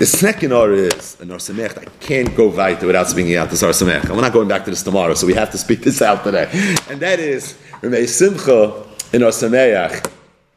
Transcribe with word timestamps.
The 0.00 0.06
second 0.06 0.54
R 0.54 0.72
is 0.72 1.20
an 1.20 1.30
Or 1.30 1.36
Samech. 1.36 1.76
I 1.76 1.84
can't 2.00 2.34
go 2.34 2.48
weiter 2.48 2.86
without 2.86 3.06
speaking 3.08 3.36
out 3.36 3.50
this 3.50 3.62
Or 3.62 3.68
Samech. 3.68 4.04
And 4.04 4.12
we're 4.12 4.22
not 4.22 4.32
going 4.32 4.48
back 4.48 4.64
to 4.64 4.70
this 4.70 4.82
tomorrow, 4.82 5.12
so 5.12 5.26
we 5.26 5.34
have 5.34 5.50
to 5.50 5.58
speak 5.58 5.82
this 5.82 6.00
out 6.00 6.24
today. 6.24 6.48
And 6.88 7.00
that 7.00 7.20
is 7.20 7.52
Ramei 7.82 8.08
Simcha 8.08 8.82
in 9.12 9.22
Or 9.22 10.00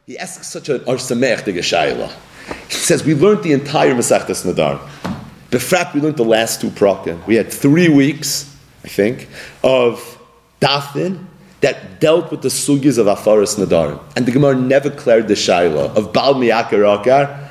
He 0.06 0.16
asks 0.16 0.46
such 0.46 0.70
an 0.70 0.80
Or 0.86 0.94
Samech 0.94 1.44
the 1.44 1.52
Geshayla. 1.52 2.10
He 2.68 2.74
says, 2.74 3.04
We 3.04 3.14
learned 3.14 3.42
the 3.42 3.52
entire 3.52 3.94
Masechtas 3.94 4.50
Nadar. 4.50 4.80
Befrat, 5.50 5.92
we 5.92 6.00
learned 6.00 6.16
the 6.16 6.24
last 6.24 6.62
two 6.62 6.70
prakim. 6.70 7.26
We 7.26 7.34
had 7.34 7.52
three 7.52 7.90
weeks, 7.90 8.50
I 8.82 8.88
think, 8.88 9.28
of 9.62 10.18
Dafin 10.62 11.26
that 11.60 12.00
dealt 12.00 12.30
with 12.30 12.40
the 12.40 12.48
sugis 12.48 12.96
of 12.96 13.08
Afaris 13.08 13.62
Nadarim. 13.62 14.00
And 14.16 14.24
the 14.24 14.32
Gemara 14.32 14.54
never 14.54 14.88
cleared 14.88 15.28
the 15.28 15.34
Shaila 15.34 15.94
of 15.94 16.14
Bal 16.14 16.32
Miyakar 16.36 17.04
Akar 17.04 17.50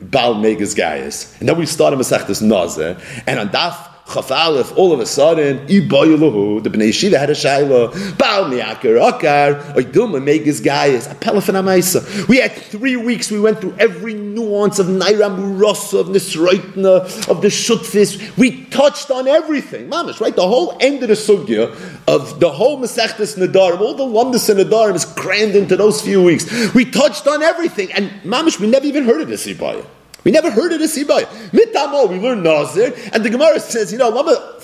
Bal 0.00 0.34
Megas 0.34 0.74
Gaius. 0.74 1.38
And 1.40 1.48
then 1.48 1.58
we 1.58 1.66
started 1.66 1.98
Masechtas 1.98 2.42
Nazir, 2.42 2.98
and 3.26 3.38
on 3.38 3.48
Daf 3.48 3.89
Chaf 4.10 4.30
all 4.76 4.92
of 4.92 4.98
a 4.98 5.06
sudden, 5.06 5.66
Iboyulahu, 5.68 6.62
the 6.64 6.70
Bnei 6.70 6.88
Yeshiva 6.88 7.18
had 7.18 7.30
a 7.30 7.34
Shaila, 7.34 8.18
Baal 8.18 8.44
Miakar 8.46 8.98
Akar, 9.00 9.74
Oiduma 9.74 10.22
Megas 10.22 10.60
Gaius, 10.60 11.06
Apelafan 11.06 11.54
Amaisa. 11.54 12.26
We 12.26 12.38
had 12.38 12.52
three 12.52 12.96
weeks, 12.96 13.30
we 13.30 13.38
went 13.38 13.60
through 13.60 13.76
every 13.78 14.14
nuance 14.14 14.80
of 14.80 14.86
Naira 14.86 15.30
Murasa, 15.30 16.00
of 16.00 16.06
Nisroitna, 16.08 17.28
of 17.28 17.40
the 17.40 17.48
Shutfis. 17.48 18.36
We 18.36 18.64
touched 18.64 19.10
on 19.12 19.28
everything, 19.28 19.88
Mamish, 19.88 20.20
right? 20.20 20.34
The 20.34 20.46
whole 20.46 20.76
end 20.80 21.02
of 21.02 21.08
the 21.08 21.14
Sugya, 21.14 21.70
of 22.08 22.40
the 22.40 22.50
whole 22.50 22.80
Masechtas 22.80 23.38
Nadarim, 23.38 23.80
all 23.80 23.94
the 23.94 24.04
Lumdus 24.04 24.50
and 24.50 24.58
Nadarim 24.58 24.96
is 24.96 25.04
crammed 25.04 25.54
into 25.54 25.76
those 25.76 26.02
few 26.02 26.22
weeks. 26.22 26.74
We 26.74 26.84
touched 26.84 27.28
on 27.28 27.42
everything, 27.42 27.92
and 27.92 28.10
Mamish, 28.22 28.58
we 28.58 28.66
never 28.66 28.86
even 28.86 29.04
heard 29.04 29.20
of 29.20 29.28
this 29.28 29.46
Ibaya. 29.46 29.86
We 30.24 30.30
never 30.30 30.50
heard 30.50 30.72
of 30.72 30.78
this 30.78 30.98
Ibaya. 30.98 31.26
Mitamo, 31.50 32.08
we 32.08 32.18
learned 32.18 32.42
Nazir, 32.42 32.94
and 33.12 33.24
the 33.24 33.30
Gemara 33.30 33.60
says, 33.60 33.92
you 33.92 33.98
know, 33.98 34.08
lama 34.08 34.56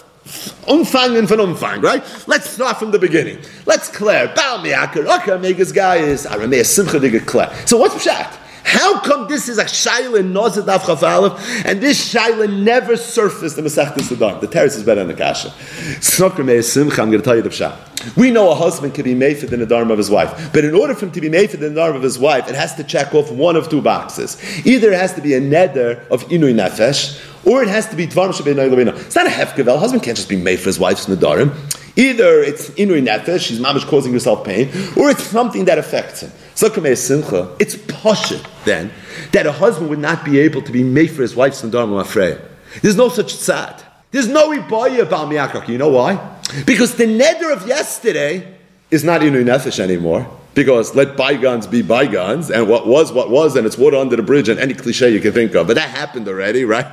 umfangen 0.66 1.26
von 1.26 1.38
umfang, 1.38 1.82
right? 1.82 2.02
Let's 2.26 2.51
start 2.51 2.79
from 2.79 2.90
the 2.90 2.98
beginning. 2.98 3.38
Let's 3.65 3.88
clear. 3.88 4.32
Baal 4.35 4.59
mi'akar, 4.59 5.07
okay, 5.21 5.38
megas 5.38 5.73
guy 5.73 5.96
is 5.96 6.26
aramea 6.26 6.65
simcha 6.65 6.98
de 6.98 7.21
clear. 7.21 7.52
So 7.66 7.76
what's 7.79 7.95
pshat? 7.95 8.45
How 8.68 8.98
come 8.98 9.28
this 9.28 9.48
is 9.48 9.59
a 9.59 9.64
shaila 9.64 10.18
in 10.18 10.32
Nazir 10.32 10.64
Daf 10.64 10.86
Chaf 10.86 11.64
and 11.64 11.80
this 11.80 12.12
shaila 12.12 12.52
never 12.64 12.96
surfaced 12.96 13.56
in 13.56 13.64
Masechtas 13.64 14.08
Sudan? 14.08 14.40
The 14.40 14.48
terrace 14.48 14.74
is 14.74 14.82
better 14.82 15.04
than 15.04 15.06
the 15.06 15.14
kasha. 15.14 15.54
Simcha, 16.00 17.00
I'm 17.00 17.10
going 17.10 17.23
to 17.23 17.23
tell 17.23 17.36
you 17.36 17.42
the 17.42 17.48
pshat. 17.48 18.16
We 18.16 18.32
know 18.32 18.50
a 18.50 18.56
husband 18.56 18.95
can 18.95 19.04
be 19.04 19.14
made 19.14 19.38
for 19.38 19.46
the 19.46 19.56
nadarm 19.56 19.92
of 19.92 19.98
his 19.98 20.10
wife, 20.10 20.52
but 20.52 20.64
in 20.64 20.74
order 20.74 20.96
for 20.96 21.06
him 21.06 21.12
to 21.12 21.20
be 21.20 21.28
made 21.28 21.52
for 21.52 21.58
the 21.58 21.68
nadarm 21.68 21.95
of 21.95 22.02
his 22.02 22.18
wife, 22.18 22.48
it 22.48 22.56
has 22.56 22.74
to 22.74 22.82
check 22.82 23.14
off 23.14 23.30
one 23.30 23.54
of 23.54 23.68
two 23.68 23.80
boxes. 23.80 24.36
Either 24.66 24.90
it 24.92 24.98
has 24.98 25.14
to 25.14 25.20
be 25.20 25.34
a 25.34 25.40
neder 25.40 26.04
of 26.08 26.24
inui 26.24 26.52
nefesh, 26.52 27.23
or 27.46 27.62
it 27.62 27.68
has 27.68 27.88
to 27.90 27.95
be 27.95 28.08
dvarm 28.08 28.32
shabbat 28.32 28.98
It's 28.98 29.14
not 29.14 29.26
a 29.26 29.30
hefkevel. 29.30 29.78
Husband 29.78 30.02
can't 30.02 30.16
just 30.16 30.28
be 30.28 30.36
made 30.36 30.58
for 30.58 30.66
his 30.66 30.80
wife's 30.80 31.06
nadarim. 31.06 31.54
Either 31.96 32.42
it's 32.42 32.68
inui 32.70 33.02
nefesh, 33.02 33.40
she's 33.40 33.58
mamish 33.58 33.86
causing 33.86 34.12
herself 34.12 34.44
pain, 34.44 34.68
or 34.96 35.08
it's 35.10 35.22
something 35.22 35.64
that 35.64 35.78
affects 35.78 36.20
him. 36.20 36.30
Simcha, 36.54 37.54
it's 37.58 37.74
poshut 37.74 38.46
then 38.64 38.92
that 39.32 39.46
a 39.46 39.52
husband 39.52 39.88
would 39.88 39.98
not 39.98 40.24
be 40.24 40.38
able 40.38 40.60
to 40.62 40.72
be 40.72 40.84
made 40.84 41.10
for 41.10 41.22
his 41.22 41.34
wife's 41.34 41.62
nadarim 41.62 41.98
afraid. 42.00 42.38
There's 42.82 42.96
no 42.96 43.08
such 43.08 43.34
tzad. 43.34 43.82
There's 44.10 44.28
no 44.28 44.50
ibaya 44.50 45.02
about 45.02 45.28
miyakak. 45.28 45.68
You 45.68 45.78
know 45.78 45.88
why? 45.88 46.38
Because 46.66 46.94
the 46.96 47.04
neder 47.04 47.52
of 47.52 47.66
yesterday 47.66 48.56
is 48.90 49.02
not 49.02 49.22
inui 49.22 49.44
nefesh 49.44 49.78
anymore. 49.78 50.30
Because 50.54 50.94
let 50.94 51.18
bygones 51.18 51.66
be 51.66 51.82
bygones, 51.82 52.50
and 52.50 52.66
what 52.66 52.86
was 52.86 53.12
what 53.12 53.28
was, 53.30 53.56
and 53.56 53.66
it's 53.66 53.76
water 53.76 53.98
under 53.98 54.16
the 54.16 54.22
bridge, 54.22 54.48
and 54.48 54.58
any 54.58 54.72
cliche 54.72 55.10
you 55.12 55.20
can 55.20 55.32
think 55.32 55.54
of. 55.54 55.66
But 55.66 55.74
that 55.74 55.90
happened 55.90 56.28
already, 56.28 56.64
right? 56.64 56.86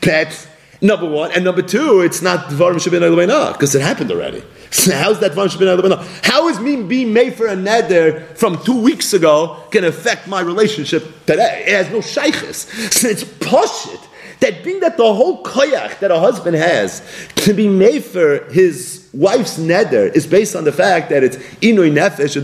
That's 0.00 0.46
number 0.82 1.06
one, 1.06 1.32
and 1.32 1.44
number 1.44 1.62
two, 1.62 2.00
it's 2.00 2.20
not 2.20 2.46
dvarim 2.46 2.74
shabin 2.74 3.52
because 3.52 3.74
it 3.74 3.80
happened 3.80 4.10
already. 4.10 4.42
So 4.70 4.92
how's 4.96 5.20
that 5.20 5.32
dvarim 5.32 5.48
shabin 5.48 6.24
How 6.24 6.48
is 6.48 6.60
me 6.60 6.82
being 6.82 7.12
made 7.12 7.34
for 7.34 7.46
a 7.46 7.56
neder 7.56 8.36
from 8.36 8.62
two 8.64 8.80
weeks 8.80 9.12
ago 9.14 9.64
can 9.70 9.84
affect 9.84 10.28
my 10.28 10.40
relationship 10.40 11.04
today? 11.26 11.64
It 11.66 11.72
has 11.72 11.90
no 11.90 12.00
shaykhs. 12.00 12.68
So 13.02 13.08
it's 13.08 13.24
poshit 13.24 14.08
that 14.42 14.64
being 14.64 14.80
that 14.80 14.96
the 14.96 15.14
whole 15.14 15.42
koyach 15.44 16.00
that 16.00 16.10
a 16.10 16.18
husband 16.18 16.56
has 16.56 17.00
to 17.36 17.54
be 17.54 17.68
made 17.68 18.04
for 18.04 18.44
his 18.50 19.08
wife's 19.12 19.58
neder 19.58 20.12
is 20.14 20.26
based 20.26 20.56
on 20.56 20.64
the 20.64 20.72
fact 20.72 21.10
that 21.10 21.22
it's 21.22 21.36
inui 21.60 21.92
nefesh 21.92 22.34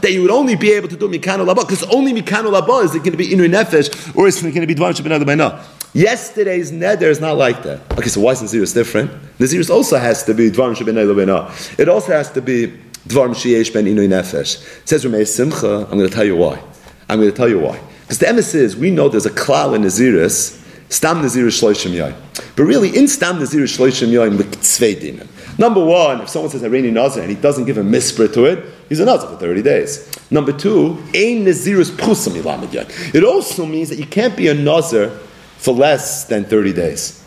that 0.00 0.12
you 0.12 0.22
would 0.22 0.30
only 0.30 0.54
be 0.54 0.70
able 0.72 0.88
to 0.88 0.96
do 0.96 1.08
mikano 1.08 1.46
laba 1.46 1.66
because 1.66 1.82
only 1.84 2.12
mikano 2.12 2.52
laba 2.52 2.84
is 2.84 2.94
it 2.94 2.98
going 2.98 3.12
to 3.12 3.16
be 3.16 3.28
inui 3.28 3.48
nefesh 3.48 4.14
or 4.14 4.26
is 4.28 4.38
it 4.44 4.54
going 4.54 4.66
to 4.66 4.66
be 4.66 4.74
shebenel 4.74 5.81
Yesterday's 5.94 6.72
neder 6.72 7.02
is 7.02 7.20
not 7.20 7.36
like 7.36 7.62
that. 7.64 7.80
Okay, 7.98 8.08
so 8.08 8.20
why 8.22 8.32
is 8.32 8.40
Nazirus 8.40 8.72
different? 8.72 9.10
Nazirus 9.38 9.68
also 9.68 9.98
has 9.98 10.24
to 10.24 10.32
be 10.32 10.50
dvarim 10.50 10.74
shebenel 10.74 11.78
It 11.78 11.88
also 11.88 12.12
has 12.12 12.30
to 12.32 12.40
be 12.40 12.68
dvarim 13.08 13.34
sheyesh 13.34 13.72
ben 13.74 13.84
inui 13.84 14.08
nefesh. 14.08 14.62
It 14.82 14.88
says 14.88 15.04
Ramei 15.04 15.26
Simcha. 15.26 15.86
I'm 15.90 15.98
going 15.98 16.08
to 16.08 16.14
tell 16.14 16.24
you 16.24 16.36
why. 16.36 16.62
I'm 17.10 17.18
going 17.18 17.30
to 17.30 17.36
tell 17.36 17.48
you 17.48 17.58
why. 17.58 17.78
Because 18.02 18.18
the 18.18 18.26
emes 18.26 18.54
is 18.54 18.74
we 18.74 18.90
know 18.90 19.10
there's 19.10 19.26
a 19.26 19.30
klal 19.30 19.74
in 19.76 19.82
Nazirus 19.82 20.62
Stam 20.92 21.22
Nazir 21.22 21.46
Shloishim 21.46 21.92
Yoim. 21.92 22.14
But 22.54 22.64
really, 22.64 22.94
in 22.94 23.08
Stam 23.08 23.38
Nazir 23.38 23.62
Shloishim 23.62 24.08
Yoim, 24.08 24.36
Dinim. 24.38 25.58
Number 25.58 25.82
one, 25.82 26.20
if 26.20 26.28
someone 26.28 26.50
says 26.50 26.62
Harini 26.62 26.92
Nazir 26.92 27.22
and 27.22 27.30
he 27.30 27.36
doesn't 27.36 27.64
give 27.64 27.78
a 27.78 27.82
misprit 27.82 28.34
to 28.34 28.44
it, 28.44 28.64
he's 28.90 29.00
a 29.00 29.06
Nazir 29.06 29.28
for 29.28 29.36
30 29.36 29.62
days. 29.62 30.10
Number 30.30 30.52
two, 30.52 30.98
Ein 31.14 31.44
Nazirus 31.46 31.90
Pusam 31.90 32.40
Yilamid 32.40 33.14
It 33.14 33.24
also 33.24 33.64
means 33.64 33.88
that 33.88 33.98
you 33.98 34.06
can't 34.06 34.36
be 34.36 34.48
a 34.48 34.54
Nazir 34.54 35.18
for 35.62 35.72
less 35.72 36.24
than 36.24 36.44
30 36.44 36.72
days. 36.72 37.24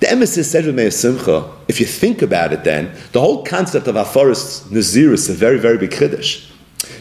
The 0.00 0.06
emesis 0.06 0.44
said 0.44 0.66
with 0.66 0.74
Meir 0.74 0.90
Simcha, 0.90 1.50
if 1.66 1.80
you 1.80 1.86
think 1.86 2.20
about 2.20 2.52
it 2.52 2.62
then, 2.62 2.94
the 3.12 3.20
whole 3.20 3.42
concept 3.42 3.86
of 3.86 3.94
Afaris 3.94 4.62
Nazirus 4.68 5.14
is 5.14 5.30
a 5.30 5.34
very, 5.34 5.58
very 5.58 5.78
big 5.78 5.90
Kiddush. 5.90 6.50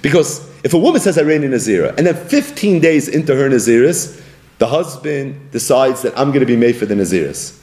Because 0.01 0.47
if 0.63 0.73
a 0.73 0.77
woman 0.77 1.01
says 1.01 1.17
Harini 1.17 1.49
Nazira, 1.49 1.97
and 1.97 2.07
then 2.07 2.15
15 2.15 2.79
days 2.79 3.09
into 3.09 3.35
her 3.35 3.49
Naziris, 3.49 4.21
the 4.57 4.67
husband 4.67 5.51
decides 5.51 6.01
that 6.03 6.17
I'm 6.17 6.29
going 6.29 6.41
to 6.41 6.45
be 6.45 6.55
made 6.55 6.77
for 6.77 6.85
the 6.85 6.95
Naziris. 6.95 7.61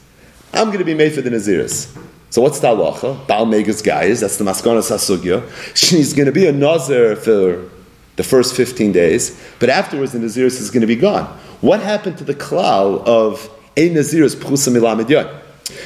I'm 0.53 0.67
going 0.67 0.79
to 0.79 0.85
be 0.85 0.95
made 0.95 1.15
for 1.15 1.23
the 1.23 1.31
Naziris. 1.31 1.95
So 2.29 2.43
what's 2.43 2.61
the 2.61 2.69
halacha? 2.69 3.27
Baal 3.27 3.47
Megas 3.47 3.81
guys, 3.81 4.21
that's 4.21 4.37
the 4.37 4.45
Maskana 4.45 4.83
Sasugya. 4.83 5.43
She's 5.75 6.13
going 6.13 6.27
to 6.27 6.33
be 6.33 6.47
a 6.47 6.53
Nazir 6.53 7.17
for 7.17 7.71
the 8.17 8.25
first 8.25 8.55
15 8.55 8.93
days, 8.93 9.43
but 9.59 9.71
afterwards 9.71 10.13
the 10.13 10.19
Naziris 10.19 10.61
is 10.61 10.71
going 10.71 10.83
to 10.83 10.87
be 10.87 10.97
gone. 10.97 11.39
What 11.61 11.81
happened 11.81 12.19
to 12.19 12.25
the 12.25 12.35
klal 12.35 13.05
of 13.05 13.51
a 13.77 13.91
Naziris 13.91 14.35
Pchusa 14.37 14.75
Milamid 14.75 15.09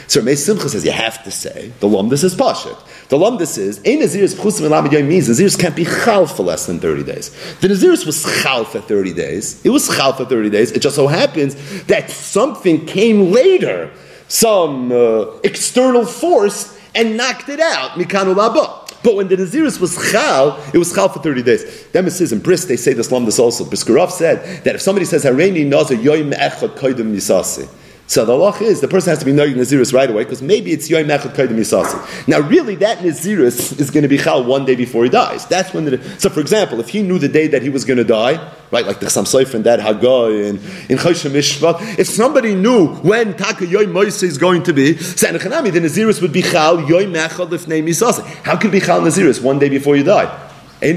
so 0.06 0.20
Ramei 0.20 0.36
Simcha 0.36 0.68
says 0.68 0.84
you 0.84 0.92
have 0.92 1.22
to 1.24 1.30
say 1.30 1.72
the 1.80 1.88
lumdus 1.88 2.22
is 2.22 2.34
pashit. 2.34 2.78
The 3.08 3.16
lumdus 3.16 3.56
is 3.56 3.78
a 3.78 3.96
naziris 3.96 4.34
pchusim 4.34 4.68
elamid 4.68 4.92
yom 4.92 5.08
means 5.08 5.28
naziris 5.28 5.58
can't 5.58 5.74
be 5.74 5.84
chal 5.84 6.26
for 6.26 6.42
less 6.42 6.66
than 6.66 6.80
thirty 6.80 7.02
days. 7.02 7.30
The 7.60 7.68
naziris 7.68 8.04
was 8.04 8.22
chal 8.42 8.64
for 8.64 8.80
thirty 8.80 9.14
days. 9.14 9.64
It 9.64 9.70
was 9.70 9.88
chal 9.88 10.12
for 10.12 10.26
thirty 10.26 10.50
days. 10.50 10.72
It 10.72 10.80
just 10.80 10.96
so 10.96 11.06
happens 11.06 11.54
that 11.84 12.10
something 12.10 12.84
came 12.84 13.32
later, 13.32 13.90
some 14.28 14.92
uh, 14.92 15.38
external 15.44 16.04
force, 16.04 16.78
and 16.94 17.16
knocked 17.16 17.48
it 17.48 17.60
out. 17.60 17.92
Mikanu 17.92 18.34
laba. 18.34 18.79
But 19.02 19.16
when 19.16 19.28
the 19.28 19.36
Naziris 19.36 19.80
was 19.80 19.96
chal, 20.12 20.62
it 20.74 20.78
was 20.78 20.92
chal 20.92 21.08
for 21.08 21.20
30 21.20 21.42
days. 21.42 21.84
Demis 21.92 22.32
in 22.32 22.40
Bris, 22.40 22.66
they 22.66 22.76
say 22.76 22.92
this 22.92 23.08
lumdus 23.08 23.38
also. 23.38 23.64
Brisker 23.64 23.94
Rov 23.94 24.10
said 24.10 24.64
that 24.64 24.74
if 24.74 24.82
somebody 24.82 25.06
says, 25.06 25.24
Hareini 25.24 25.66
nazar 25.66 25.96
yoim 25.96 26.32
echad 26.34 26.76
koidim 26.76 27.14
nisasi, 27.14 27.68
so 28.10 28.24
the 28.24 28.34
law 28.34 28.52
is 28.56 28.80
the 28.80 28.88
person 28.88 29.10
has 29.10 29.20
to 29.20 29.24
be 29.24 29.30
knowing 29.30 29.54
Naziris 29.54 29.94
right 29.94 30.10
away 30.10 30.24
because 30.24 30.42
maybe 30.42 30.72
it's 30.72 30.90
Yom 30.90 31.04
Echad 31.04 31.32
Kaidim 31.32 31.50
Yisasi. 31.50 32.26
Now, 32.26 32.40
really, 32.40 32.74
that 32.74 32.98
Naziris 32.98 33.78
is 33.78 33.88
going 33.88 34.02
to 34.02 34.08
be 34.08 34.18
Chal 34.18 34.42
one 34.42 34.64
day 34.64 34.74
before 34.74 35.04
he 35.04 35.10
dies. 35.10 35.46
That's 35.46 35.72
when 35.72 35.84
the. 35.84 36.02
So, 36.18 36.28
for 36.28 36.40
example, 36.40 36.80
if 36.80 36.88
he 36.88 37.02
knew 37.02 37.20
the 37.20 37.28
day 37.28 37.46
that 37.46 37.62
he 37.62 37.68
was 37.68 37.84
going 37.84 37.98
to 37.98 38.04
die, 38.04 38.52
right, 38.72 38.84
like 38.84 38.98
the 38.98 39.06
Chassam 39.06 39.26
Sofer 39.26 39.54
and 39.54 39.64
that 39.64 39.78
Haggai 39.78 40.48
and 40.48 40.58
in 40.90 40.98
Choshem 40.98 41.30
Mishpat, 41.30 42.00
if 42.00 42.08
somebody 42.08 42.56
knew 42.56 42.88
when 42.96 43.36
Taka 43.36 43.64
Yom 43.64 43.92
Moise 43.92 44.24
is 44.24 44.38
going 44.38 44.64
to 44.64 44.72
be, 44.72 44.94
Sanachanami, 44.94 45.72
the 45.72 45.78
Naziris 45.78 46.20
would 46.20 46.32
be 46.32 46.42
Chal 46.42 46.80
Yom 46.80 47.14
Echad 47.14 47.48
Lifnei 47.48 47.80
Yisasi. 47.80 48.24
How 48.42 48.56
could 48.56 48.72
be 48.72 48.80
Chal 48.80 49.02
Naziris 49.02 49.40
one 49.40 49.60
day 49.60 49.68
before 49.68 49.94
you 49.94 50.02
die? 50.02 50.48
The 50.80 50.94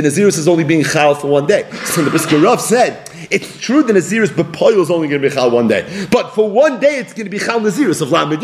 Naziris 0.00 0.38
is 0.38 0.46
only 0.46 0.62
being 0.62 0.84
chal 0.84 1.16
for 1.16 1.26
one 1.26 1.46
day. 1.46 1.68
So 1.84 2.02
the 2.02 2.10
Brisker 2.10 2.56
said, 2.58 3.05
it's 3.30 3.58
true 3.58 3.82
the 3.82 3.92
Naziris 3.92 4.28
Bepoil 4.28 4.80
is 4.80 4.90
only 4.90 5.08
going 5.08 5.20
to 5.20 5.28
be 5.28 5.34
chal 5.34 5.50
one 5.50 5.68
day. 5.68 6.06
But 6.10 6.30
for 6.30 6.50
one 6.50 6.80
day 6.80 6.96
it's 6.96 7.12
going 7.12 7.26
to 7.26 7.30
be 7.30 7.38
chal 7.38 7.60
Naziris 7.60 8.02
of 8.02 8.10
Lamed. 8.10 8.42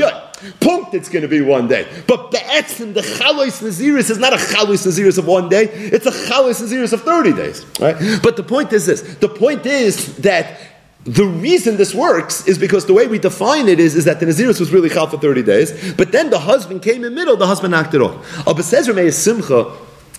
Punkt 0.61 0.95
it's 0.95 1.09
going 1.09 1.23
to 1.23 1.29
be 1.29 1.41
one 1.41 1.69
day. 1.69 1.87
But 2.07 2.31
Be'etzim, 2.31 2.95
the 2.95 3.01
chalois 3.01 3.63
Naziris 3.63 4.11
is 4.11 4.19
not 4.19 4.33
a 4.33 4.37
chalois 4.37 4.87
Naziris 4.87 5.19
of 5.19 5.27
one 5.27 5.49
day, 5.49 5.65
it's 5.65 6.07
a 6.07 6.11
chalois 6.11 6.61
Naziris 6.61 6.93
of 6.93 7.03
30 7.03 7.33
days. 7.33 7.65
Right? 7.81 8.21
But 8.23 8.37
the 8.37 8.43
point 8.43 8.73
is 8.73 8.87
this. 8.87 9.03
The 9.17 9.29
point 9.29 9.67
is 9.67 10.17
that 10.19 10.59
the 11.05 11.25
reason 11.25 11.77
this 11.77 11.95
works 11.95 12.47
is 12.47 12.59
because 12.59 12.87
the 12.87 12.95
way 12.95 13.09
we 13.09 13.19
define 13.19 13.69
it 13.69 13.81
is, 13.81 13.97
is 13.97 14.05
that 14.05 14.21
the 14.21 14.27
Naziris 14.27 14.61
was 14.61 14.73
really 14.73 14.89
chal 14.89 15.09
for 15.09 15.19
30 15.19 15.43
days, 15.43 15.95
but 15.95 16.13
then 16.13 16.31
the 16.31 16.39
husband 16.39 16.83
came 16.83 17.05
in 17.05 17.15
middle, 17.15 17.37
the 17.37 17.47
husband 17.47 17.73
knocked 17.73 17.95
it 17.95 18.01
off. 18.01 18.47
Abba 18.47 18.63
says 18.63 18.87
Simcha, 19.17 19.73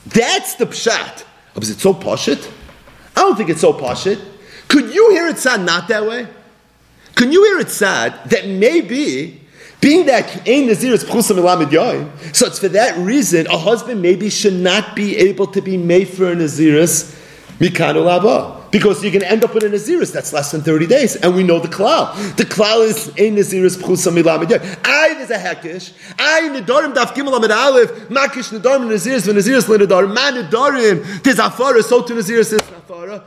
that's 0.07 0.56
the 0.56 0.65
pshat. 0.65 1.24
Is 1.56 1.69
it 1.69 1.80
so 1.80 1.94
poshit? 1.94 2.51
I 3.15 3.21
don't 3.21 3.38
think 3.38 3.50
it's 3.50 3.62
so 3.62 3.74
poshit. 3.74 4.19
Could 4.73 4.91
you 4.91 5.11
hear 5.11 5.27
it 5.27 5.37
said 5.37 5.57
not 5.57 5.87
that 5.89 6.03
way? 6.07 6.27
Can 7.13 7.31
you 7.31 7.43
hear 7.45 7.59
it 7.59 7.69
said 7.69 8.09
that 8.25 8.47
maybe 8.47 9.39
being 9.79 10.07
that 10.07 10.47
Ein 10.49 10.65
Nazir 10.65 10.93
is 10.93 11.03
Pchusa 11.03 11.37
Milamid 11.37 11.67
Yoim, 11.67 12.35
so 12.35 12.47
it's 12.47 12.57
for 12.57 12.69
that 12.69 12.97
reason 12.97 13.45
a 13.45 13.57
husband 13.59 14.01
maybe 14.01 14.31
should 14.31 14.55
not 14.55 14.95
be 14.95 15.15
able 15.17 15.45
to 15.45 15.61
be 15.61 15.77
made 15.77 16.07
for 16.07 16.31
a 16.31 16.35
Naziris 16.35 17.13
Mikanu 17.59 18.01
Laba. 18.01 18.71
Because 18.71 19.03
you're 19.03 19.11
going 19.11 19.21
to 19.21 19.29
end 19.29 19.43
up 19.43 19.53
with 19.53 19.63
a 19.63 19.69
Naziris 19.69 20.11
that's 20.11 20.33
less 20.33 20.51
than 20.51 20.61
30 20.61 20.87
days. 20.87 21.17
And 21.17 21.35
we 21.35 21.43
know 21.43 21.59
the 21.59 21.67
Klal. 21.67 22.35
The 22.35 22.43
Klal 22.45 22.83
is 22.83 23.09
a 23.09 23.29
Naziris 23.29 23.77
Pchusa 23.77 24.11
Milamid 24.11 24.45
Yoim. 24.45 24.79
I, 24.83 25.13
there's 25.13 25.29
a 25.29 25.37
Hekish. 25.37 25.93
I, 26.17 26.49
Nidarim 26.49 26.95
Daf 26.95 27.13
Gimel 27.13 27.37
Amid 27.37 27.51
Aleph. 27.51 27.91
Makish 28.09 28.57
Nidarim 28.57 28.89
Naziris, 28.89 29.31
Naziris 29.31 29.65
Linidarim. 29.65 30.11
Man 30.15 30.33
Nidarim. 30.33 31.21
There's 31.21 31.37
Afara, 31.37 31.83
so 31.83 32.01
to 32.01 32.13
Naziris 32.15 32.53
is 32.53 32.61
Afara. 32.61 33.23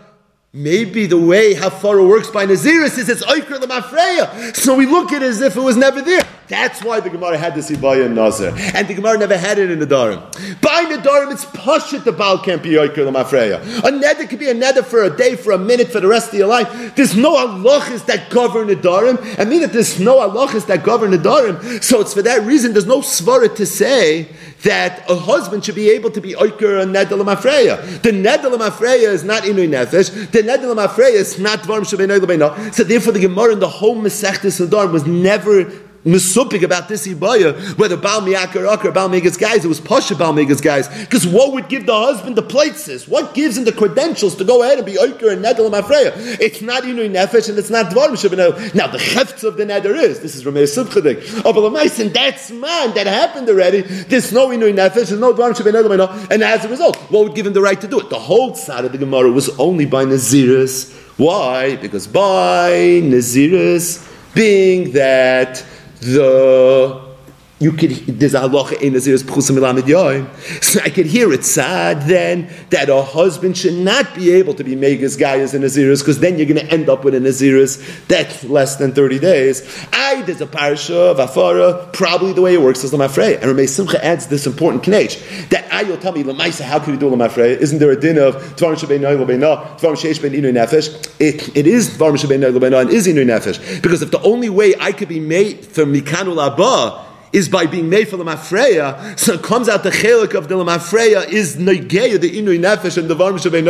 Maybe 0.52 1.06
the 1.06 1.18
way 1.18 1.54
Hafara 1.54 2.06
works 2.06 2.30
by 2.30 2.46
Naziris 2.46 2.98
is 2.98 3.08
it's 3.08 3.22
Oikr 3.24 3.58
Lamafreya. 3.58 4.56
So 4.56 4.74
we 4.74 4.86
look 4.86 5.12
at 5.12 5.22
it 5.22 5.26
as 5.26 5.40
if 5.40 5.56
it 5.56 5.60
was 5.60 5.76
never 5.76 6.00
there. 6.00 6.26
That's 6.48 6.82
why 6.82 7.00
the 7.00 7.10
Gemara 7.10 7.36
had 7.36 7.54
this 7.54 7.70
Ibaya 7.70 8.12
Nazir. 8.12 8.54
And 8.74 8.86
the 8.86 8.94
Gemara 8.94 9.18
never 9.18 9.36
had 9.36 9.58
it 9.58 9.70
in 9.70 9.78
the 9.78 9.86
Darim. 9.86 10.20
By 10.60 10.84
Nadarim, 10.84 11.32
it's 11.32 11.44
Pashit 11.46 12.04
the 12.04 12.12
Baal 12.12 12.38
can't 12.38 12.62
be 12.62 12.70
Oikr 12.70 12.96
Lamafreya. 12.96 13.84
A 13.84 13.90
nether 13.90 14.26
could 14.26 14.38
be 14.38 14.48
a 14.48 14.54
nether 14.54 14.82
for 14.82 15.02
a 15.02 15.16
day, 15.16 15.36
for 15.36 15.52
a 15.52 15.58
minute, 15.58 15.88
for 15.88 16.00
the 16.00 16.08
rest 16.08 16.28
of 16.28 16.34
your 16.34 16.46
life. 16.46 16.94
There's 16.94 17.16
no 17.16 17.34
halachas 17.34 18.06
that 18.06 18.30
govern 18.30 18.68
Nadarim. 18.68 19.38
I 19.38 19.44
mean 19.44 19.60
that 19.62 19.72
there's 19.72 19.98
no 19.98 20.18
halachas 20.18 20.66
that 20.66 20.84
govern 20.84 21.10
Nadarim. 21.10 21.82
So 21.82 22.00
it's 22.00 22.14
for 22.14 22.22
that 22.22 22.42
reason 22.42 22.72
there's 22.72 22.86
no 22.86 23.00
svara 23.00 23.54
to 23.56 23.66
say 23.66 24.28
that 24.62 25.08
a 25.10 25.14
husband 25.14 25.64
should 25.64 25.74
be 25.74 25.90
able 25.90 26.10
to 26.10 26.20
be 26.20 26.34
oiker 26.34 26.82
a 26.82 26.86
nedel 26.86 27.24
mafreya. 27.24 28.02
The 28.02 28.10
nedel 28.10 28.56
mafreya 28.56 29.08
is 29.08 29.24
not 29.24 29.42
inui 29.42 29.68
nefesh. 29.68 30.30
The 30.30 30.42
nedel 30.42 30.74
mafreya 30.74 31.14
is 31.14 31.38
not 31.38 31.60
dvarm 31.60 31.82
shabeinoi 31.82 32.74
So 32.74 32.84
therefore, 32.84 33.12
the 33.12 33.20
Gemara 33.20 33.52
in 33.52 33.60
the 33.60 33.68
whole 33.68 33.96
Masechtas 33.96 34.60
Nadar 34.60 34.90
was 34.90 35.06
never 35.06 35.70
misupik 36.06 36.62
about 36.62 36.88
this 36.88 37.06
ibaya, 37.06 37.76
whether 37.76 37.96
Baal 37.96 38.22
Miyakar 38.22 38.84
or 38.84 38.92
Baal 38.92 39.08
Megas 39.08 39.36
guys, 39.36 39.64
it 39.64 39.68
was 39.68 39.80
Pasha 39.80 40.14
Baal 40.14 40.32
Megas 40.32 40.60
guys. 40.60 40.88
Because 41.00 41.26
what 41.26 41.52
would 41.52 41.68
give 41.68 41.84
the 41.86 41.94
husband 41.94 42.36
the 42.36 42.42
places? 42.42 43.08
What 43.08 43.34
gives 43.34 43.58
him 43.58 43.64
the 43.64 43.72
credentials 43.72 44.36
to 44.36 44.44
go 44.44 44.62
ahead 44.62 44.78
and 44.78 44.86
be 44.86 44.94
Oiker 44.94 45.32
and 45.32 45.44
Nedel 45.44 45.66
and 45.66 45.74
Mafreya? 45.74 46.12
It's 46.40 46.62
not 46.62 46.84
Inui 46.84 47.10
Nefesh 47.10 47.48
and 47.48 47.58
it's 47.58 47.70
not 47.70 47.92
Dvarim 47.92 48.12
Shabbat. 48.12 48.74
Now 48.74 48.86
the 48.86 48.98
Hefts 48.98 49.42
of 49.44 49.56
the 49.56 49.64
Neder 49.64 49.94
is, 49.96 50.20
this 50.20 50.34
is 50.34 50.44
Rameh 50.44 50.64
Subchadik. 50.64 51.42
Oh, 51.44 51.52
but 51.52 51.66
and 51.98 52.12
that's 52.12 52.50
man, 52.50 52.94
that 52.94 53.06
happened 53.06 53.48
already. 53.48 53.82
There's 53.82 54.32
no 54.32 54.48
Inui 54.48 54.74
Nefesh, 54.74 54.94
there's 54.94 55.12
no 55.12 55.34
Dvarim 55.34 55.54
Shabbat, 55.54 56.30
and 56.30 56.42
as 56.42 56.64
a 56.64 56.68
result, 56.68 56.96
what 57.10 57.24
would 57.24 57.34
give 57.34 57.46
him 57.46 57.52
the 57.52 57.60
right 57.60 57.80
to 57.80 57.88
do 57.88 58.00
it? 58.00 58.10
The 58.10 58.18
whole 58.18 58.54
side 58.54 58.84
of 58.84 58.92
the 58.92 58.98
Gemara 58.98 59.30
was 59.30 59.48
only 59.58 59.86
by 59.86 60.04
Naziris. 60.04 60.94
Why? 61.18 61.76
Because 61.76 62.06
by 62.06 62.70
Naziris, 63.02 64.06
being 64.34 64.92
that 64.92 65.64
the 66.00 67.15
you 67.58 67.72
could 67.72 67.90
there's 67.90 68.34
a 68.34 68.40
halacha 68.40 68.80
in 68.82 68.92
Milamid 68.92 69.82
Yoim. 69.82 70.62
So 70.62 70.80
I 70.84 70.90
could 70.90 71.06
hear 71.06 71.32
it 71.32 71.44
sad 71.44 72.02
then 72.02 72.50
that 72.70 72.90
a 72.90 73.02
husband 73.02 73.56
should 73.56 73.74
not 73.74 74.14
be 74.14 74.30
able 74.32 74.52
to 74.54 74.64
be 74.64 74.76
Megas 74.76 75.16
Gaias 75.16 75.54
in 75.54 75.62
Naziris 75.62 76.00
because 76.00 76.20
then 76.20 76.36
you're 76.36 76.46
going 76.46 76.64
to 76.64 76.72
end 76.72 76.90
up 76.90 77.02
with 77.04 77.14
a 77.14 77.18
Naziris 77.18 78.06
that's 78.08 78.44
less 78.44 78.76
than 78.76 78.92
30 78.92 79.18
days. 79.18 79.86
I 79.92 80.22
there's 80.22 80.42
a 80.42 80.46
parsha 80.46 81.12
of 81.12 81.16
Afara, 81.16 81.90
probably 81.94 82.34
the 82.34 82.42
way 82.42 82.54
it 82.54 82.60
works 82.60 82.84
is 82.84 82.92
Lamafrey. 82.92 83.40
And 83.40 83.44
Rameh 83.44 83.68
Simcha 83.68 84.04
adds 84.04 84.26
this 84.26 84.46
important 84.46 84.84
knech 84.84 85.48
that 85.48 85.66
I 85.72 85.84
will 85.84 85.96
tell 85.96 86.12
me 86.12 86.24
Lamaisa, 86.24 86.62
how 86.62 86.78
can 86.78 86.92
we 86.92 86.98
do 86.98 87.08
Lamafrey? 87.08 87.56
Isn't 87.56 87.78
there 87.78 87.90
a 87.90 87.98
din 87.98 88.18
of 88.18 88.36
Tvarim 88.56 88.76
Shabei 88.76 89.00
Noy 89.00 89.16
Labeina, 89.16 89.78
Tvarim 89.78 89.96
Sheish 89.96 90.20
Ben 90.20 90.32
Inu 90.32 90.52
Nefesh? 90.52 91.14
It, 91.20 91.56
it 91.56 91.66
is 91.66 91.96
Tvarim 91.96 92.18
Shabei 92.18 92.38
Noy 92.38 92.52
Labeina 92.52 92.82
and 92.82 92.90
is 92.90 93.06
Inu 93.06 93.24
Nefesh 93.24 93.82
because 93.82 94.02
if 94.02 94.10
the 94.10 94.20
only 94.22 94.50
way 94.50 94.74
I 94.78 94.92
could 94.92 95.08
be 95.08 95.20
made 95.20 95.64
from 95.64 95.94
Mikanu 95.94 96.34
Labah 96.34 97.05
is 97.32 97.48
by 97.48 97.66
being 97.66 97.88
made 97.88 98.08
for 98.08 98.16
the 98.16 98.24
mafreya. 98.24 99.18
So 99.18 99.34
it 99.34 99.42
comes 99.42 99.68
out 99.68 99.82
the 99.82 99.90
chelik 99.90 100.34
of 100.34 100.48
the 100.48 100.56
mafreya 100.56 101.28
is 101.28 101.56
negeya 101.56 102.20
the 102.20 102.30
inui 102.30 102.58
nefesh 102.58 102.96
and 102.98 103.08
the 103.08 103.14
varm 103.14 103.36
shabei 103.36 103.64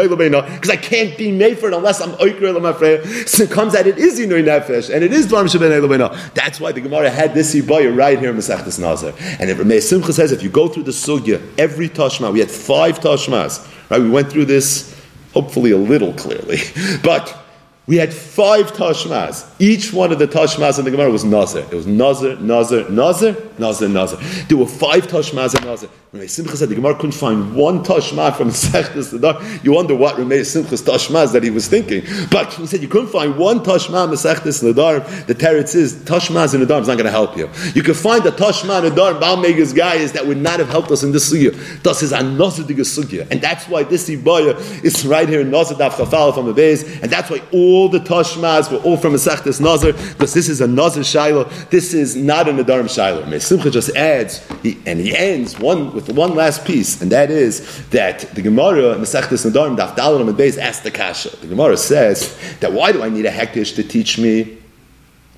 because 0.54 0.70
I 0.70 0.76
can't 0.76 1.16
be 1.16 1.32
made 1.32 1.58
for 1.58 1.68
it 1.68 1.74
unless 1.74 2.00
I'm 2.00 2.12
oikra 2.12 2.52
the 2.52 2.60
mafreya. 2.60 3.28
So 3.28 3.44
it 3.44 3.50
comes 3.50 3.74
out 3.74 3.86
it 3.86 3.98
is 3.98 4.20
inui 4.20 4.44
nefesh 4.44 4.94
and 4.94 5.02
it 5.02 5.12
is 5.12 5.26
varm 5.26 5.46
shabei 5.46 6.34
That's 6.34 6.60
why 6.60 6.72
the 6.72 6.80
Gemara 6.80 7.10
had 7.10 7.34
this 7.34 7.54
ibaya 7.54 7.96
right 7.96 8.18
here 8.18 8.30
in 8.30 8.36
Masechtas 8.36 8.78
Nazar. 8.78 9.12
And 9.40 9.50
if 9.50 9.58
Rameh 9.58 9.82
Simcha 9.82 10.12
says 10.12 10.32
if 10.32 10.42
you 10.42 10.50
go 10.50 10.68
through 10.68 10.84
the 10.84 10.92
sugya 10.92 11.40
every 11.58 11.88
tashma 11.88 12.32
we 12.32 12.40
had 12.40 12.50
five 12.50 13.00
tashmas 13.00 13.66
right 13.90 14.00
we 14.00 14.10
went 14.10 14.30
through 14.30 14.44
this 14.44 14.94
hopefully 15.32 15.70
a 15.70 15.76
little 15.76 16.12
clearly 16.14 16.58
but 17.02 17.45
we 17.86 17.96
had 17.96 18.12
five 18.12 18.72
Tashmas. 18.72 19.48
Each 19.60 19.92
one 19.92 20.10
of 20.10 20.18
the 20.18 20.26
Tashmas 20.26 20.78
in 20.78 20.84
the 20.84 20.90
Gemara 20.90 21.10
was 21.10 21.24
Nazir. 21.24 21.62
It 21.62 21.72
was 21.72 21.86
Nazir, 21.86 22.36
Nazir, 22.36 22.88
Nazir, 22.90 23.36
Nazir, 23.58 23.88
Nazir. 23.88 24.18
There 24.48 24.58
were 24.58 24.66
five 24.66 25.06
Tashmas 25.06 25.56
in 25.56 25.64
Nazir. 25.64 25.88
Rameh 26.16 26.30
Simcha 26.30 26.56
said 26.56 26.68
the 26.68 26.74
Gemara 26.74 26.94
couldn't 26.94 27.12
find 27.12 27.54
one 27.54 27.84
Tashma 27.84 28.34
from 28.34 28.48
Sechtes 28.50 29.12
Nadar. 29.12 29.64
You 29.64 29.72
wonder 29.72 29.94
what 29.94 30.16
Rameh 30.16 30.46
Simcha's 30.46 30.82
Tashmas 30.82 31.32
that 31.32 31.42
he 31.42 31.50
was 31.50 31.68
thinking. 31.68 32.04
But 32.30 32.52
he 32.54 32.66
said 32.66 32.80
you 32.80 32.88
couldn't 32.88 33.08
find 33.08 33.36
one 33.36 33.60
Tashma 33.60 34.04
in 34.04 34.10
Sechtes 34.12 34.62
Nadar. 34.62 35.26
The 35.26 35.34
teretz 35.34 35.74
is 35.74 35.94
in 35.94 36.00
Nadar 36.06 36.80
is 36.80 36.88
not 36.88 36.94
going 36.94 37.04
to 37.04 37.10
help 37.10 37.36
you. 37.36 37.50
You 37.74 37.82
could 37.82 37.96
find 37.96 38.24
a 38.24 38.30
Tashma 38.30 38.84
in 38.84 38.92
Nadar, 38.92 39.20
Balmega's 39.20 39.72
guy 39.72 39.96
is 39.96 40.12
that 40.12 40.26
would 40.26 40.38
not 40.38 40.58
have 40.58 40.68
helped 40.68 40.90
us 40.90 41.02
in 41.02 41.12
this 41.12 41.30
sugya. 41.32 41.82
Thus 41.82 42.02
is 42.02 42.12
a 42.12 42.22
Nazir 42.22 42.64
sugya. 42.64 43.30
And 43.30 43.40
that's 43.40 43.68
why 43.68 43.82
this 43.82 44.08
Ibaya 44.08 44.84
is 44.84 45.04
right 45.06 45.28
here 45.28 45.40
in 45.40 45.50
Nazir 45.50 45.76
Daf 45.76 45.92
Chafal 45.92 46.34
from 46.34 46.46
the 46.46 46.54
base. 46.54 46.82
And 47.02 47.10
that's 47.10 47.30
why 47.30 47.42
all 47.52 47.88
the 47.88 48.00
Tashmas 48.00 48.70
were 48.72 48.78
all 48.78 48.96
from 48.96 49.12
Masechtas 49.12 49.60
Nazar, 49.60 49.92
because 49.92 50.32
this 50.32 50.48
is 50.48 50.60
a 50.60 50.66
Nazar 50.66 51.04
Shiloh. 51.04 51.44
This 51.70 51.92
is 51.92 52.16
not 52.16 52.48
a 52.48 52.52
Nadarim 52.52 52.88
Shiloh. 52.88 53.38
Simcha 53.38 53.70
just 53.70 53.94
adds, 53.96 54.46
he, 54.62 54.78
and 54.86 54.98
he 54.98 55.14
ends 55.14 55.58
one 55.58 55.92
with 55.92 56.05
one 56.12 56.34
last 56.34 56.64
piece, 56.64 57.00
and 57.00 57.10
that 57.12 57.30
is 57.30 57.86
that 57.88 58.20
the 58.34 58.42
Gemara 58.42 58.92
in 58.92 59.00
Masechtas 59.00 59.48
Nadarim, 59.50 59.76
Daf 59.76 59.96
Dalam 59.96 60.28
and 60.28 60.36
Beis, 60.36 60.58
asked 60.58 60.84
the 60.84 60.90
Kasha. 60.90 61.36
The 61.36 61.46
Gemara 61.48 61.76
says 61.76 62.36
that 62.60 62.72
why 62.72 62.92
do 62.92 63.02
I 63.02 63.08
need 63.08 63.26
a 63.26 63.30
Hekish 63.30 63.74
to 63.76 63.82
teach 63.82 64.18
me 64.18 64.58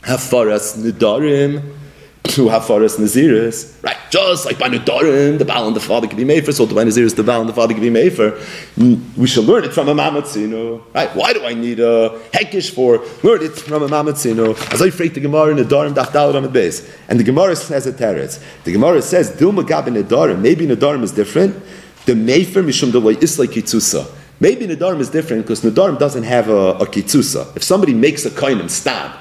Hafaras 0.03 0.77
Nadarim? 0.77 1.78
to 2.35 2.45
Hafaras 2.47 2.99
Naziris, 2.99 3.83
right? 3.83 3.97
Just 4.11 4.45
like 4.45 4.59
by 4.59 4.69
Nadarim, 4.69 5.39
the 5.39 5.47
Baal 5.47 5.67
and 5.67 5.75
the 5.75 5.81
father 5.81 6.07
can 6.07 6.19
be 6.19 6.25
made 6.25 6.45
for, 6.45 6.53
so 6.53 6.67
by 6.67 6.85
Naziris, 6.85 7.17
the 7.17 7.23
Baal 7.23 7.41
and 7.41 7.49
the 7.49 7.55
father 7.55 7.73
can 7.73 7.83
be 7.83 7.89
made 7.89 8.13
for. 8.13 8.33
Mm, 8.77 9.17
we 9.17 9.27
shall 9.27 9.45
learn 9.45 9.65
it 9.65 9.73
from 9.73 9.89
a 9.89 9.95
Mamatzino, 9.95 10.83
right? 10.95 11.15
Why 11.17 11.33
do 11.33 11.45
I 11.47 11.55
need 11.55 11.81
a 11.81 12.11
Hekish 12.33 12.71
for? 12.71 12.99
Learn 13.23 13.43
it 13.43 13.53
from 13.53 13.83
a 13.83 13.89
Mamatzino. 13.89 14.55
As 14.73 14.83
I 14.83 14.91
freak 14.91 15.15
the 15.15 15.21
Gemara 15.21 15.57
in 15.57 15.57
Nadarim, 15.57 15.95
Dafdal 15.95 16.35
on 16.35 16.43
the 16.43 16.51
base. 16.51 16.87
And 17.09 17.19
the 17.19 17.25
Gemara 17.25 17.57
says 17.57 17.87
a 17.87 17.93
teretz. 17.93 18.43
The 18.65 18.73
Gemara 18.73 19.01
says, 19.01 19.31
Dilma 19.31 19.67
Gab 19.67 19.87
Nadarim, 19.87 20.41
maybe 20.41 20.67
Nadarim 20.67 21.03
is 21.03 21.13
different. 21.13 21.57
The 22.05 22.13
Mefer 22.13 22.63
Mishum 22.63 22.91
Deloy 22.91 23.23
Isla 23.23 23.47
Kitzusa. 23.47 24.07
Maybe 24.39 24.67
Nadarim 24.67 25.01
is 25.01 25.09
different 25.09 25.45
because 25.45 25.63
Nadarim 25.63 25.99
doesn't 25.99 26.25
have 26.25 26.51
a, 26.51 26.73
a 26.75 26.87
kitzusa. 26.87 27.57
If 27.57 27.63
somebody 27.63 27.95
makes 27.95 28.27
a 28.27 28.31
kainim 28.31 28.69
stab, 28.69 29.19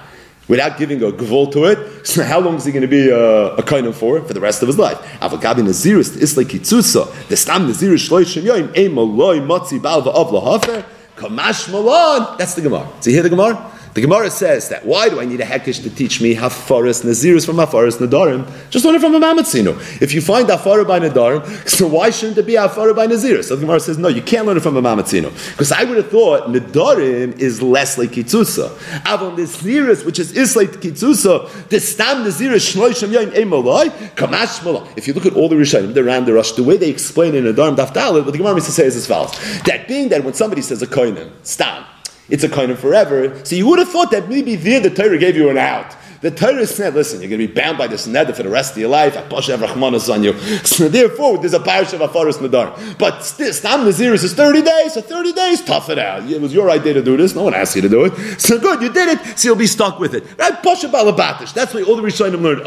without 0.48 0.78
giving 0.78 1.02
a 1.04 1.12
gvul 1.12 1.52
to 1.52 1.66
it. 1.66 2.06
So 2.06 2.24
how 2.24 2.40
long 2.40 2.56
is 2.56 2.66
he 2.66 2.72
going 2.72 2.82
to 2.82 2.88
be 2.88 3.12
uh, 3.12 3.16
a, 3.16 3.56
a 3.56 3.64
kind 3.64 3.86
of 3.88 3.98
for? 3.98 4.22
For 4.22 4.34
the 4.34 4.40
rest 4.40 4.62
of 4.62 4.68
his 4.68 4.78
life. 4.78 4.98
Avagabi 5.20 5.62
naziris 5.62 6.18
islay 6.22 6.46
kitzusa. 6.46 7.28
The 7.28 7.38
stam 7.38 7.68
naziris 7.68 8.08
shloishim 8.08 8.44
yoim 8.44 8.78
ein 8.78 8.92
maloi 8.92 9.40
matzi 9.46 9.80
balva 9.80 10.14
av 10.14 10.32
lahafer. 10.32 10.86
Kamash 11.16 11.72
malan. 11.72 12.38
That's 12.38 12.54
the 12.56 12.62
Gemara. 12.62 12.88
You 13.04 13.12
hear 13.12 13.24
the 13.24 13.30
Gemara? 13.30 13.72
The 13.98 14.02
Gemara 14.02 14.30
says 14.30 14.70
that 14.70 14.86
why 14.86 15.10
do 15.10 15.20
I 15.20 15.26
need 15.26 15.42
a 15.42 15.44
hekish 15.44 15.82
to 15.82 15.90
teach 15.90 16.22
me 16.22 16.36
hafaris 16.36 17.04
nazirus 17.04 17.48
from 17.48 17.56
hafaris 17.56 17.98
nadarim? 17.98 18.46
Just 18.70 18.86
learn 18.86 18.94
it 18.94 19.02
from 19.02 19.16
a 19.16 19.20
mamatzino. 19.20 19.76
If 20.00 20.14
you 20.14 20.22
find 20.22 20.48
hafara 20.48 20.88
by 20.88 21.00
nadarim, 21.00 21.68
so 21.68 21.88
why 21.88 22.12
shouldn't 22.12 22.38
it 22.38 22.46
be 22.46 22.54
hafara 22.54 22.96
by 22.96 23.08
nazirus? 23.08 23.46
So 23.46 23.56
the 23.56 23.62
Gemara 23.62 23.80
says 23.80 23.98
no, 23.98 24.08
you 24.08 24.22
can't 24.22 24.46
learn 24.46 24.58
it 24.58 24.60
from 24.60 24.78
a 24.78 24.84
mamatzino 24.84 25.32
because 25.50 25.72
I 25.72 25.84
would 25.84 25.98
have 25.98 26.12
thought 26.12 26.44
nadarim 26.44 27.40
is 27.40 27.64
less 27.64 27.98
like 27.98 28.12
kitzusa. 28.12 28.70
Avon 29.12 29.36
nazirus, 29.36 30.06
which 30.06 30.20
is 30.20 30.32
is 30.34 30.56
like 30.56 30.74
kitzusa, 30.74 31.68
the 31.70 31.80
stam 31.80 32.24
nazirus 32.24 32.72
shloisham 32.72 33.10
yoim 33.10 33.32
emalai 33.32 33.90
kamash 34.14 34.60
malai. 34.60 34.88
If 34.96 35.08
you 35.08 35.16
look 35.16 35.26
at 35.26 35.34
all 35.34 35.50
the 35.50 35.56
rishonim, 35.56 35.96
the 35.96 36.04
ram, 36.04 36.26
the 36.26 36.34
rush, 36.34 36.52
the 36.52 36.62
way 36.62 36.78
they 36.78 36.92
explain 36.92 37.34
in 37.34 37.46
nadarim 37.46 37.76
daftalit, 37.76 38.26
what 38.26 38.32
the 38.32 38.38
Gemara 38.38 38.54
used 38.54 38.68
to 38.68 38.72
say 38.72 38.86
is 38.86 38.96
as 38.96 39.08
follows: 39.08 39.32
that 39.64 39.88
being 39.88 40.10
that 40.10 40.24
when 40.24 40.36
somebody 40.36 40.62
says 40.62 40.84
a 40.84 40.88
koinen 40.88 41.32
stam 41.42 41.84
it's 42.30 42.44
a 42.44 42.50
kind 42.50 42.72
of 42.72 42.80
forever. 42.80 43.44
So 43.46 43.56
you 43.56 43.68
would 43.68 43.80
have 43.80 43.90
thought 43.90 44.12
that 44.12 44.30
maybe 44.30 44.56
there 44.56 44.80
the 44.80 44.90
Torah 44.90 45.18
gave 45.18 45.36
you 45.36 45.50
an 45.50 45.58
out. 45.58 45.96
The 46.22 46.32
Torah 46.32 46.66
said, 46.66 46.96
listen, 46.96 47.22
you're 47.22 47.30
going 47.30 47.42
to 47.42 47.48
be 47.48 47.54
bound 47.54 47.78
by 47.78 47.86
this 47.86 48.08
nether 48.08 48.34
for 48.34 48.42
the 48.42 48.50
rest 48.50 48.72
of 48.72 48.80
your 48.80 48.90
life. 48.90 49.16
on 49.16 50.24
you. 50.24 50.34
So 50.68 50.88
therefore, 50.90 51.38
there's 51.38 51.54
a 51.54 51.60
parish 51.60 51.94
of 51.94 52.02
a 52.02 52.08
Afaris 52.08 52.38
Nadar. 52.38 52.98
But 52.98 53.22
Stam 53.22 53.82
Naziris 53.82 54.24
is 54.24 54.34
30 54.34 54.62
days, 54.62 54.94
so 54.94 55.02
30 55.02 55.34
days, 55.34 55.64
tough 55.64 55.90
it 55.90 56.00
out. 56.00 56.24
It 56.30 56.42
was 56.42 56.54
your 56.54 56.70
idea 56.70 56.94
to 56.96 57.04
do 57.04 57.18
this. 57.18 57.36
No 57.36 57.44
one 57.44 57.54
asked 57.54 57.76
you 57.76 57.82
to 57.84 57.90
do 57.90 58.06
it. 58.06 58.40
So 58.40 58.60
good, 58.60 58.82
you 58.82 58.92
did 58.92 59.10
it, 59.10 59.38
so 59.38 59.50
you'll 59.50 59.58
be 59.58 59.68
stuck 59.68 60.00
with 60.00 60.14
it. 60.14 60.24
Right? 60.38 60.62
Pasha 60.64 60.88
Balabatish. 60.88 61.54
That's 61.54 61.74
why 61.74 61.84
all 61.84 61.96
the 61.96 62.02
Rishonim 62.02 62.42
learned. 62.42 62.62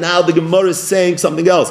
Now 0.00 0.22
the 0.22 0.32
Gemara 0.32 0.68
is 0.68 0.82
saying 0.82 1.18
something 1.18 1.48
else. 1.48 1.70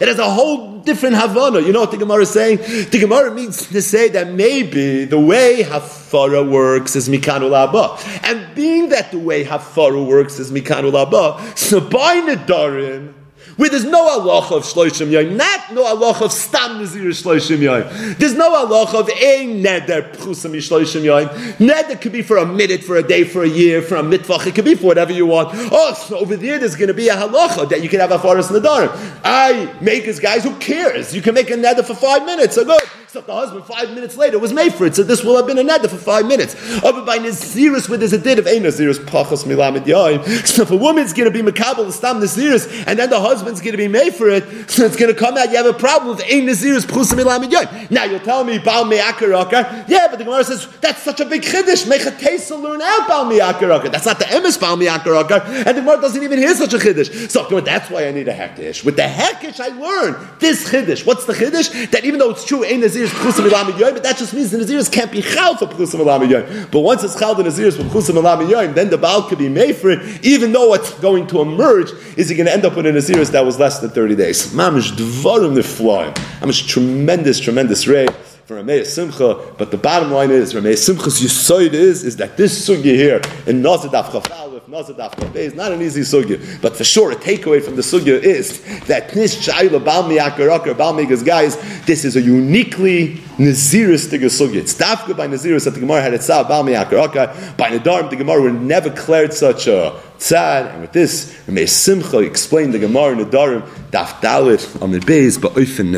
It 0.00 0.08
has 0.08 0.18
a 0.18 0.30
whole 0.30 0.75
different 0.86 1.16
Havana. 1.16 1.60
You 1.60 1.72
know 1.72 1.80
what 1.80 1.90
the 1.90 1.98
Gemara 1.98 2.22
is 2.22 2.30
saying? 2.30 2.58
The 2.58 2.98
Gemara 2.98 3.34
means 3.34 3.66
to 3.68 3.82
say 3.82 4.08
that 4.08 4.32
maybe 4.32 5.04
the 5.04 5.20
way 5.20 5.62
Hafara 5.62 6.48
works 6.48 6.96
is 6.96 7.08
Mikanul 7.10 7.52
Abba. 7.52 7.98
And 8.26 8.54
being 8.54 8.88
that 8.88 9.10
the 9.10 9.18
way 9.18 9.44
Hafara 9.44 10.02
works 10.06 10.38
is 10.38 10.50
Mikanul 10.50 10.94
Abba, 10.94 11.56
so 11.56 11.80
by 11.80 12.20
Nadarim, 12.20 13.12
where 13.56 13.70
there's 13.70 13.84
no 13.84 14.08
Allah 14.08 14.56
of 14.56 14.64
Shloishim 14.64 15.10
Yom, 15.10 15.36
not 15.36 15.72
no 15.72 15.84
Allah 15.84 16.16
of 16.22 16.32
Stam 16.32 16.78
Nazir 16.78 17.10
Shloishim 17.10 17.60
Yom. 17.60 18.14
There's 18.18 18.34
no 18.34 18.54
Allah 18.54 18.98
of 18.98 19.08
a 19.08 19.46
Neder 19.46 20.12
Pchusam 20.14 20.52
Shloishim 20.56 21.04
Yom. 21.04 21.28
Neder 21.56 22.00
could 22.00 22.12
be 22.12 22.22
for 22.22 22.36
a 22.36 22.46
minute, 22.46 22.84
for 22.84 22.96
a 22.96 23.02
day, 23.02 23.24
for 23.24 23.42
a 23.42 23.48
year, 23.48 23.80
for 23.80 23.96
a 23.96 24.02
mitvach. 24.02 24.46
It 24.46 24.54
could 24.54 24.64
be 24.64 24.74
for 24.74 24.86
whatever 24.86 25.12
you 25.12 25.26
want. 25.26 25.50
Oh, 25.54 25.94
so 25.94 26.18
over 26.18 26.36
there 26.36 26.58
there's 26.58 26.76
going 26.76 26.88
to 26.88 26.94
be 26.94 27.08
a 27.08 27.14
halacha 27.14 27.68
that 27.70 27.82
you 27.82 27.88
can 27.88 28.00
have 28.00 28.12
a 28.12 28.18
forest 28.18 28.50
in 28.50 28.60
the 28.60 28.68
Nadarim. 28.68 29.20
I 29.24 29.72
make 29.80 30.06
as 30.06 30.20
guys, 30.20 30.44
who 30.44 30.54
cares? 30.58 31.14
You 31.14 31.22
can 31.22 31.34
make 31.34 31.50
a 31.50 31.54
Neder 31.54 31.84
for 31.84 31.94
five 31.94 32.24
minutes. 32.26 32.56
So 32.56 32.64
good. 32.64 32.82
Except 33.06 33.26
the 33.26 33.34
husband 33.34 33.64
five 33.64 33.94
minutes 33.94 34.16
later 34.16 34.38
was 34.38 34.52
made 34.52 34.74
for 34.74 34.84
it. 34.86 34.94
So 34.94 35.02
this 35.02 35.24
will 35.24 35.36
have 35.36 35.46
been 35.46 35.58
a 35.58 35.64
Neder 35.64 35.88
for 35.88 35.96
five 35.96 36.26
minutes. 36.26 36.54
Over 36.82 37.02
by 37.02 37.18
Naziris, 37.18 37.88
where 37.88 37.98
there's 37.98 38.12
a 38.12 38.18
did 38.18 38.38
of 38.38 38.46
a 38.46 38.60
Naziris, 38.60 38.98
Pachas 38.98 39.44
Milamid 39.44 39.86
Yom. 39.86 40.24
So 40.46 40.62
if 40.62 40.70
a 40.70 40.76
woman's 40.76 41.12
going 41.12 41.30
to 41.30 41.42
be 41.42 41.48
Makabal 41.48 41.90
Stam 41.92 42.20
Naziris, 42.20 42.84
and 42.86 42.98
then 42.98 43.10
the 43.10 43.20
husband 43.20 43.46
husband's 43.46 43.60
going 43.60 43.72
to 43.72 43.78
be 43.78 43.88
made 43.88 44.14
for 44.14 44.28
it, 44.28 44.70
so 44.70 44.84
it's 44.84 44.96
going 44.96 45.12
to 45.12 45.18
come 45.18 45.36
out. 45.36 45.50
You 45.50 45.56
have 45.56 45.66
a 45.66 45.72
problem 45.72 46.16
with 46.16 46.24
ein 46.24 46.46
nazirus 46.46 46.82
pchusim 46.82 47.22
ilamid 47.22 47.50
yoy. 47.50 47.90
Now 47.90 48.04
you'll 48.04 48.20
tell 48.20 48.44
me 48.44 48.58
bal 48.58 48.84
me'akarakar. 48.84 49.88
Yeah, 49.88 50.08
but 50.08 50.18
the 50.18 50.24
Gemara 50.24 50.44
says 50.44 50.68
that's 50.80 51.02
such 51.02 51.20
a 51.20 51.24
big 51.24 51.42
chiddush. 51.42 51.88
Make 51.88 52.02
a 52.02 52.56
learn 52.56 52.82
out 52.82 53.08
bal 53.08 53.24
me'akarakar. 53.26 53.92
That's 53.92 54.06
not 54.06 54.18
the 54.18 54.24
emes 54.26 54.60
bal 54.60 54.76
me'akarakar, 54.76 55.44
and 55.66 55.76
the 55.76 55.80
Gemara 55.80 56.00
doesn't 56.00 56.22
even 56.22 56.38
hear 56.38 56.54
such 56.54 56.74
a 56.74 56.78
chiddush. 56.78 57.30
So 57.30 57.60
that's 57.60 57.90
why 57.90 58.08
I 58.08 58.10
need 58.10 58.28
a 58.28 58.34
hekish. 58.34 58.84
With 58.84 58.96
the 58.96 59.02
hekish, 59.02 59.60
I 59.60 59.68
learn 59.68 60.28
this 60.38 60.68
chiddush. 60.68 61.06
What's 61.06 61.26
the 61.26 61.34
chiddush? 61.34 61.90
That 61.90 62.04
even 62.04 62.18
though 62.18 62.30
it's 62.30 62.44
true 62.44 62.64
ein 62.64 62.82
nazirus 63.06 63.32
pchusim 63.32 63.48
ilamid 63.48 63.78
yoy, 63.78 63.92
but 63.92 64.02
that 64.02 64.16
just 64.16 64.34
means 64.34 64.50
the 64.50 64.58
nazirus 64.58 64.90
can't 64.90 65.10
be 65.10 65.22
chal 65.22 65.56
for 65.56 65.66
pchusim 65.66 66.00
ilamid 66.00 66.30
yoy. 66.30 66.70
But 66.70 66.80
once 66.80 67.04
it's 67.04 67.18
chal 67.18 67.34
the 67.34 67.42
nazirus 67.42 67.76
for 67.76 67.84
pchusim 67.84 68.14
ilamid 68.14 68.50
yoy, 68.50 68.72
then 68.74 68.90
the 68.90 68.98
baal 68.98 69.22
could 69.28 69.38
be 69.38 69.48
made 69.48 69.76
for 69.76 69.90
it, 69.90 70.24
even 70.24 70.52
though 70.52 70.68
what's 70.68 70.92
going 71.00 71.26
to 71.28 71.40
emerge 71.40 71.90
is 72.16 72.28
he 72.28 72.36
going 72.36 72.46
to 72.46 72.52
end 72.52 72.64
up 72.64 72.76
with 72.76 72.86
a 72.86 72.90
nazirus 72.90 73.30
that 73.32 73.44
was 73.44 73.58
less 73.58 73.80
than 73.80 73.90
30 73.90 74.16
days. 74.16 74.52
Mamish 74.52 74.92
dvarim 74.92 75.56
niflaim. 75.56 76.14
Mamish 76.40 76.66
tremendous, 76.66 77.40
tremendous 77.40 77.86
ray 77.86 78.06
for 78.46 78.62
Rameh 78.62 78.86
Simcha. 78.86 79.54
But 79.58 79.72
the 79.72 79.76
bottom 79.76 80.12
line 80.12 80.30
is, 80.30 80.54
Rameh 80.54 80.78
Simcha's 80.78 81.20
yisoid 81.20 81.72
is, 81.72 82.04
is 82.04 82.16
that 82.16 82.36
this 82.36 82.68
sugya 82.68 82.94
here 82.94 83.16
in 83.46 83.60
Nazadaf 83.60 84.04
Chafal 84.04 84.52
with 84.52 84.68
Nazadaf 84.68 85.16
Chafal 85.16 85.34
is 85.34 85.54
not 85.54 85.72
an 85.72 85.82
easy 85.82 86.02
sugya. 86.02 86.62
But 86.62 86.76
for 86.76 86.84
sure, 86.84 87.10
a 87.10 87.16
takeaway 87.16 87.60
from 87.60 87.74
the 87.74 87.82
sugya 87.82 88.22
is 88.22 88.62
that 88.86 89.10
this 89.10 89.36
Shaila 89.36 89.84
Balmi 89.84 90.20
Akarakar, 90.20 90.74
Balmigas 90.74 91.24
guys, 91.24 91.56
this 91.86 92.04
is 92.04 92.14
a 92.14 92.20
uniquely 92.20 93.16
Naziris 93.36 94.06
Naziristic 94.06 94.20
sugya. 94.20 94.56
It's 94.56 94.74
dafka 94.74 95.16
by 95.16 95.26
Naziris 95.26 95.64
that 95.64 95.70
the 95.70 95.80
Gemara 95.80 96.02
had 96.02 96.14
itself, 96.14 96.46
Balmi 96.46 96.80
Akarakar. 96.80 97.56
By 97.56 97.70
Nadarim, 97.70 98.10
the 98.10 98.16
Gemara 98.16 98.42
would 98.42 98.62
never 98.62 98.90
declared 98.90 99.34
such 99.34 99.66
a 99.66 100.00
tzad, 100.18 100.72
and 100.72 100.82
with 100.82 100.92
this, 100.92 101.34
Rameh 101.46 101.68
Simcha 101.68 102.20
explained 102.20 102.74
the 102.74 102.78
Gemara 102.78 103.12
in 103.12 103.18
Nadarim, 103.18 103.62
Daf 103.90 104.20
Dalit 104.20 104.80
on 104.80 104.92
the 104.92 105.00
base, 105.00 105.36
but 105.36 105.52
Oifen 105.54 105.90